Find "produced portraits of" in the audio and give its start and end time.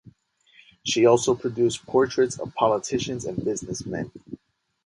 1.35-2.55